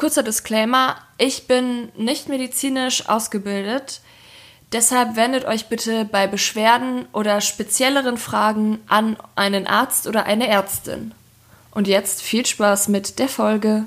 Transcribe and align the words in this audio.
Kurzer 0.00 0.22
Disclaimer, 0.22 0.96
ich 1.18 1.46
bin 1.46 1.92
nicht 1.94 2.30
medizinisch 2.30 3.06
ausgebildet, 3.06 4.00
deshalb 4.72 5.14
wendet 5.14 5.44
euch 5.44 5.66
bitte 5.66 6.06
bei 6.06 6.26
Beschwerden 6.26 7.04
oder 7.12 7.42
spezielleren 7.42 8.16
Fragen 8.16 8.78
an 8.86 9.18
einen 9.36 9.66
Arzt 9.66 10.06
oder 10.06 10.24
eine 10.24 10.48
Ärztin. 10.48 11.12
Und 11.70 11.86
jetzt 11.86 12.22
viel 12.22 12.46
Spaß 12.46 12.88
mit 12.88 13.18
der 13.18 13.28
Folge. 13.28 13.84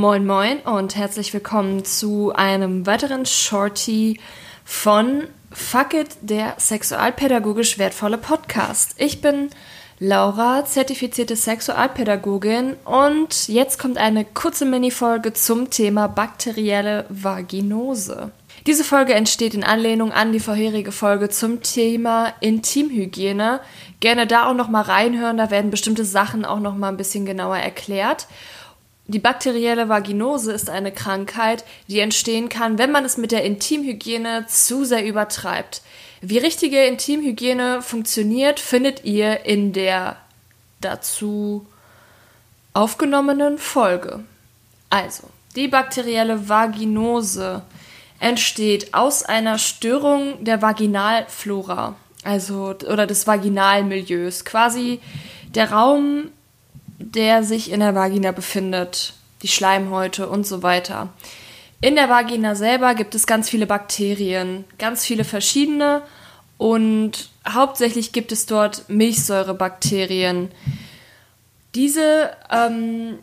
Moin 0.00 0.24
Moin 0.24 0.60
und 0.60 0.96
herzlich 0.96 1.34
willkommen 1.34 1.84
zu 1.84 2.32
einem 2.34 2.86
weiteren 2.86 3.26
Shorty 3.26 4.18
von 4.64 5.24
Fuck 5.52 5.92
It, 5.92 6.08
der 6.22 6.54
sexualpädagogisch 6.56 7.78
wertvolle 7.78 8.16
Podcast. 8.16 8.94
Ich 8.96 9.20
bin 9.20 9.50
Laura, 9.98 10.64
zertifizierte 10.64 11.36
Sexualpädagogin 11.36 12.76
und 12.86 13.48
jetzt 13.48 13.78
kommt 13.78 13.98
eine 13.98 14.24
kurze 14.24 14.64
Minifolge 14.64 15.34
zum 15.34 15.68
Thema 15.68 16.06
bakterielle 16.06 17.04
Vaginose. 17.10 18.30
Diese 18.66 18.84
Folge 18.84 19.12
entsteht 19.12 19.52
in 19.52 19.64
Anlehnung 19.64 20.12
an 20.12 20.32
die 20.32 20.40
vorherige 20.40 20.92
Folge 20.92 21.28
zum 21.28 21.62
Thema 21.62 22.32
Intimhygiene. 22.40 23.60
Gerne 24.00 24.26
da 24.26 24.48
auch 24.48 24.54
noch 24.54 24.68
mal 24.68 24.80
reinhören, 24.80 25.36
da 25.36 25.50
werden 25.50 25.70
bestimmte 25.70 26.06
Sachen 26.06 26.46
auch 26.46 26.60
noch 26.60 26.74
mal 26.74 26.88
ein 26.88 26.96
bisschen 26.96 27.26
genauer 27.26 27.58
erklärt. 27.58 28.28
Die 29.10 29.18
bakterielle 29.18 29.88
Vaginose 29.88 30.52
ist 30.52 30.70
eine 30.70 30.92
Krankheit, 30.92 31.64
die 31.88 31.98
entstehen 31.98 32.48
kann, 32.48 32.78
wenn 32.78 32.92
man 32.92 33.04
es 33.04 33.16
mit 33.16 33.32
der 33.32 33.42
Intimhygiene 33.42 34.46
zu 34.46 34.84
sehr 34.84 35.04
übertreibt. 35.04 35.82
Wie 36.20 36.38
richtige 36.38 36.84
Intimhygiene 36.84 37.82
funktioniert, 37.82 38.60
findet 38.60 39.04
ihr 39.04 39.44
in 39.46 39.72
der 39.72 40.16
dazu 40.80 41.66
aufgenommenen 42.72 43.58
Folge. 43.58 44.22
Also, 44.90 45.24
die 45.56 45.66
bakterielle 45.66 46.48
Vaginose 46.48 47.62
entsteht 48.20 48.94
aus 48.94 49.24
einer 49.24 49.58
Störung 49.58 50.44
der 50.44 50.62
Vaginalflora, 50.62 51.96
also 52.22 52.76
oder 52.88 53.08
des 53.08 53.26
Vaginalmilieus, 53.26 54.44
quasi 54.44 55.00
der 55.48 55.72
Raum 55.72 56.30
der 57.00 57.42
sich 57.42 57.70
in 57.70 57.80
der 57.80 57.94
Vagina 57.94 58.30
befindet, 58.30 59.14
die 59.42 59.48
Schleimhäute 59.48 60.28
und 60.28 60.46
so 60.46 60.62
weiter. 60.62 61.08
In 61.80 61.96
der 61.96 62.10
Vagina 62.10 62.54
selber 62.54 62.94
gibt 62.94 63.14
es 63.14 63.26
ganz 63.26 63.48
viele 63.48 63.66
Bakterien, 63.66 64.64
ganz 64.78 65.04
viele 65.04 65.24
verschiedene 65.24 66.02
und 66.58 67.30
hauptsächlich 67.48 68.12
gibt 68.12 68.32
es 68.32 68.44
dort 68.44 68.88
Milchsäurebakterien. 68.88 70.50
Diese 71.74 72.30
ähm, 72.50 73.18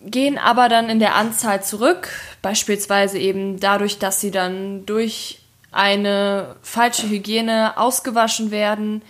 gehen 0.00 0.38
aber 0.38 0.68
dann 0.68 0.90
in 0.90 0.98
der 0.98 1.14
Anzahl 1.14 1.62
zurück, 1.62 2.08
beispielsweise 2.42 3.18
eben 3.18 3.60
dadurch, 3.60 4.00
dass 4.00 4.20
sie 4.20 4.32
dann 4.32 4.84
durch 4.86 5.38
eine 5.70 6.56
falsche 6.62 7.08
Hygiene 7.08 7.76
ausgewaschen 7.76 8.50
werden, 8.50 9.02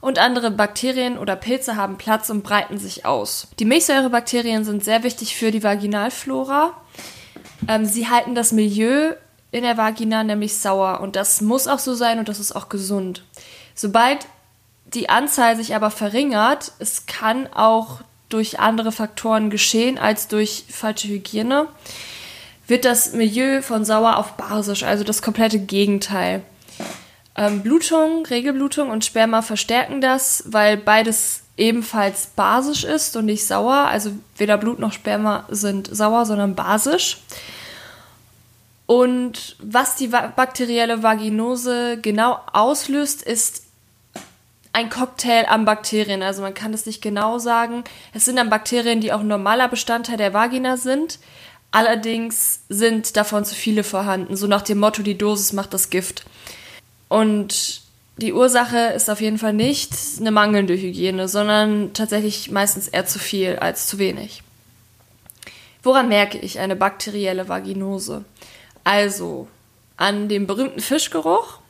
und 0.00 0.18
andere 0.18 0.50
Bakterien 0.50 1.18
oder 1.18 1.36
Pilze 1.36 1.76
haben 1.76 1.98
Platz 1.98 2.30
und 2.30 2.42
breiten 2.42 2.78
sich 2.78 3.04
aus. 3.04 3.48
Die 3.58 3.64
Milchsäurebakterien 3.64 4.64
sind 4.64 4.84
sehr 4.84 5.02
wichtig 5.02 5.36
für 5.36 5.50
die 5.50 5.62
Vaginalflora. 5.62 6.72
Ähm, 7.66 7.84
sie 7.84 8.08
halten 8.08 8.34
das 8.34 8.52
Milieu 8.52 9.14
in 9.50 9.62
der 9.62 9.76
Vagina 9.76 10.24
nämlich 10.24 10.56
sauer 10.56 11.00
und 11.00 11.16
das 11.16 11.40
muss 11.40 11.66
auch 11.66 11.78
so 11.78 11.94
sein 11.94 12.18
und 12.18 12.28
das 12.28 12.38
ist 12.38 12.54
auch 12.54 12.68
gesund. 12.68 13.24
Sobald 13.74 14.26
die 14.86 15.08
Anzahl 15.08 15.56
sich 15.56 15.74
aber 15.74 15.90
verringert, 15.90 16.72
es 16.78 17.06
kann 17.06 17.46
auch 17.52 18.00
durch 18.28 18.60
andere 18.60 18.92
Faktoren 18.92 19.50
geschehen 19.50 19.98
als 19.98 20.28
durch 20.28 20.64
falsche 20.70 21.08
Hygiene, 21.08 21.66
wird 22.66 22.84
das 22.84 23.14
Milieu 23.14 23.62
von 23.62 23.84
sauer 23.84 24.18
auf 24.18 24.32
basisch, 24.32 24.82
also 24.82 25.02
das 25.02 25.22
komplette 25.22 25.58
Gegenteil. 25.58 26.42
Ähm, 27.38 27.62
Blutung, 27.62 28.26
Regelblutung 28.26 28.90
und 28.90 29.04
Sperma 29.04 29.42
verstärken 29.42 30.00
das, 30.00 30.42
weil 30.48 30.76
beides 30.76 31.42
ebenfalls 31.56 32.26
basisch 32.34 32.82
ist 32.82 33.16
und 33.16 33.26
nicht 33.26 33.46
sauer. 33.46 33.86
Also 33.86 34.10
weder 34.36 34.58
Blut 34.58 34.80
noch 34.80 34.92
Sperma 34.92 35.46
sind 35.48 35.88
sauer, 35.94 36.26
sondern 36.26 36.56
basisch. 36.56 37.18
Und 38.86 39.56
was 39.60 39.94
die 39.94 40.08
bakterielle 40.08 41.04
Vaginose 41.04 41.98
genau 42.02 42.40
auslöst, 42.52 43.22
ist 43.22 43.62
ein 44.72 44.90
Cocktail 44.90 45.44
an 45.46 45.64
Bakterien. 45.64 46.24
Also 46.24 46.42
man 46.42 46.54
kann 46.54 46.74
es 46.74 46.86
nicht 46.86 47.02
genau 47.02 47.38
sagen. 47.38 47.84
Es 48.12 48.24
sind 48.24 48.34
dann 48.36 48.50
Bakterien, 48.50 49.00
die 49.00 49.12
auch 49.12 49.22
normaler 49.22 49.68
Bestandteil 49.68 50.16
der 50.16 50.34
Vagina 50.34 50.76
sind. 50.76 51.20
Allerdings 51.70 52.62
sind 52.68 53.16
davon 53.16 53.44
zu 53.44 53.54
viele 53.54 53.84
vorhanden. 53.84 54.36
So 54.36 54.48
nach 54.48 54.62
dem 54.62 54.78
Motto, 54.78 55.02
die 55.02 55.18
Dosis 55.18 55.52
macht 55.52 55.72
das 55.72 55.90
Gift. 55.90 56.24
Und 57.08 57.82
die 58.18 58.32
Ursache 58.32 58.78
ist 58.94 59.08
auf 59.10 59.20
jeden 59.20 59.38
Fall 59.38 59.52
nicht 59.52 59.92
eine 60.18 60.30
mangelnde 60.30 60.74
Hygiene, 60.74 61.28
sondern 61.28 61.92
tatsächlich 61.92 62.50
meistens 62.50 62.88
eher 62.88 63.06
zu 63.06 63.18
viel 63.18 63.56
als 63.56 63.86
zu 63.86 63.98
wenig. 63.98 64.42
Woran 65.82 66.08
merke 66.08 66.38
ich 66.38 66.58
eine 66.58 66.76
bakterielle 66.76 67.48
Vaginose? 67.48 68.24
Also 68.82 69.46
an 69.96 70.28
dem 70.28 70.46
berühmten 70.46 70.80
Fischgeruch. 70.80 71.60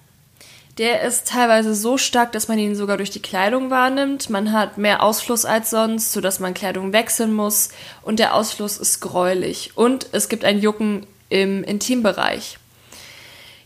Der 0.78 1.02
ist 1.02 1.28
teilweise 1.28 1.74
so 1.74 1.98
stark, 1.98 2.32
dass 2.32 2.48
man 2.48 2.58
ihn 2.58 2.76
sogar 2.76 2.96
durch 2.96 3.10
die 3.10 3.20
Kleidung 3.20 3.68
wahrnimmt. 3.70 4.30
Man 4.30 4.52
hat 4.52 4.78
mehr 4.78 5.02
Ausfluss 5.02 5.44
als 5.44 5.70
sonst, 5.70 6.12
sodass 6.12 6.38
man 6.38 6.54
Kleidung 6.54 6.92
wechseln 6.92 7.34
muss. 7.34 7.70
Und 8.02 8.20
der 8.20 8.34
Ausfluss 8.34 8.78
ist 8.78 9.00
gräulich. 9.00 9.72
Und 9.74 10.06
es 10.12 10.28
gibt 10.28 10.44
ein 10.44 10.60
Jucken 10.60 11.06
im 11.28 11.64
Intimbereich. 11.64 12.58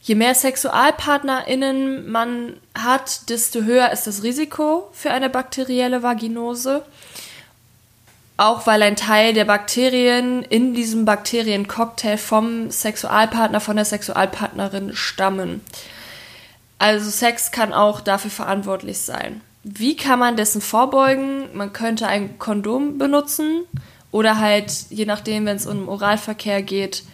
Je 0.05 0.17
mehr 0.17 0.35
SexualpartnerInnen 0.35 2.11
man 2.11 2.57
hat, 2.77 3.31
desto 3.31 3.63
höher 3.63 3.93
ist 3.93 4.09
das 4.09 4.25
Risiko 4.25 4.89
für 4.93 5.13
eine 5.13 5.31
bakterielle 5.31 6.03
Vaginose. 6.03 6.85
Auch 8.37 8.67
weil 8.67 8.83
ein 8.83 8.97
Teil 8.97 9.33
der 9.33 9.45
Bakterien 9.45 10.43
in 10.43 10.75
diesem 10.75 11.05
Bakteriencocktail 11.05 12.19
vom 12.19 12.73
Sexualpartner, 12.73 13.61
von 13.61 13.77
der 13.77 13.85
Sexualpartnerin 13.85 14.97
stammen. 14.97 15.61
Also 16.81 17.09
Sex 17.09 17.53
kann 17.53 17.73
auch 17.73 18.01
dafür 18.01 18.33
verantwortlich 18.33 18.99
sein. 18.99 19.41
Wie 19.63 19.95
kann 19.95 20.19
man 20.19 20.37
dessen 20.37 20.61
vorbeugen? 20.61 21.57
Man 21.57 21.73
könnte 21.73 22.09
ein 22.09 22.41
Kondom 22.41 22.99
benutzen 22.99 23.63
oder 24.11 24.41
halt, 24.41 24.87
je 24.91 25.07
nachdem, 25.07 25.47
wenn 25.47 25.59
es 25.59 25.67
um 25.67 25.89
Oralverkehr 25.89 26.63
geht, 26.63 27.05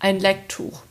ein 0.00 0.18
Lecktuch. 0.18 0.82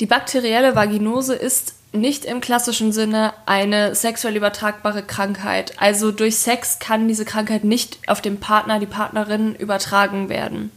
Die 0.00 0.06
bakterielle 0.06 0.74
Vaginose 0.74 1.34
ist 1.34 1.74
nicht 1.92 2.24
im 2.24 2.40
klassischen 2.40 2.92
Sinne 2.92 3.32
eine 3.46 3.94
sexuell 3.94 4.36
übertragbare 4.36 5.04
Krankheit. 5.04 5.74
Also 5.80 6.10
durch 6.10 6.36
Sex 6.36 6.80
kann 6.80 7.06
diese 7.06 7.24
Krankheit 7.24 7.62
nicht 7.62 7.98
auf 8.08 8.20
den 8.20 8.40
Partner, 8.40 8.80
die 8.80 8.86
Partnerin 8.86 9.54
übertragen 9.54 10.28
werden. 10.28 10.72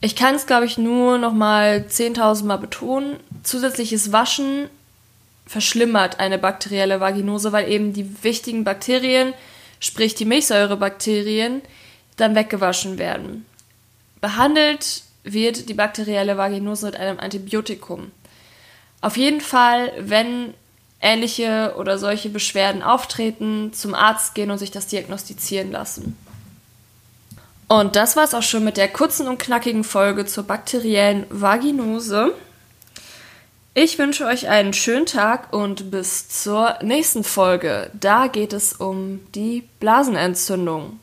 Ich 0.00 0.16
kann 0.16 0.34
es, 0.34 0.46
glaube 0.46 0.66
ich, 0.66 0.78
nur 0.78 1.18
noch 1.18 1.32
mal 1.32 1.84
10.000 1.88 2.44
Mal 2.44 2.58
betonen. 2.58 3.16
Zusätzliches 3.44 4.12
Waschen 4.12 4.68
verschlimmert 5.46 6.20
eine 6.20 6.38
bakterielle 6.38 7.00
Vaginose, 7.00 7.52
weil 7.52 7.70
eben 7.70 7.92
die 7.92 8.22
wichtigen 8.22 8.64
Bakterien, 8.64 9.32
sprich 9.80 10.14
die 10.14 10.24
Milchsäurebakterien, 10.24 11.62
dann 12.16 12.34
weggewaschen 12.34 12.98
werden. 12.98 13.46
Behandelt 14.20 15.02
wird 15.32 15.68
die 15.68 15.74
bakterielle 15.74 16.36
Vaginose 16.36 16.86
mit 16.86 16.96
einem 16.96 17.18
Antibiotikum. 17.18 18.10
Auf 19.00 19.16
jeden 19.16 19.40
Fall, 19.40 19.92
wenn 19.98 20.54
ähnliche 21.00 21.74
oder 21.78 21.98
solche 21.98 22.28
Beschwerden 22.28 22.82
auftreten, 22.82 23.72
zum 23.72 23.94
Arzt 23.94 24.34
gehen 24.34 24.50
und 24.50 24.58
sich 24.58 24.70
das 24.70 24.88
diagnostizieren 24.88 25.70
lassen. 25.70 26.16
Und 27.68 27.96
das 27.96 28.16
war 28.16 28.24
es 28.24 28.34
auch 28.34 28.42
schon 28.42 28.64
mit 28.64 28.76
der 28.76 28.88
kurzen 28.88 29.28
und 29.28 29.38
knackigen 29.38 29.84
Folge 29.84 30.24
zur 30.24 30.44
bakteriellen 30.44 31.26
Vaginose. 31.28 32.34
Ich 33.74 33.98
wünsche 33.98 34.24
euch 34.26 34.48
einen 34.48 34.72
schönen 34.72 35.06
Tag 35.06 35.52
und 35.52 35.90
bis 35.90 36.28
zur 36.28 36.78
nächsten 36.82 37.22
Folge. 37.22 37.90
Da 37.92 38.26
geht 38.26 38.52
es 38.52 38.72
um 38.72 39.20
die 39.34 39.68
Blasenentzündung. 39.78 40.98